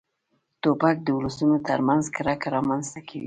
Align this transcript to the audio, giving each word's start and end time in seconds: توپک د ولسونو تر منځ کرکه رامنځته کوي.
توپک 0.61 0.95
د 1.03 1.07
ولسونو 1.17 1.57
تر 1.67 1.79
منځ 1.87 2.03
کرکه 2.15 2.47
رامنځته 2.55 2.99
کوي. 3.07 3.19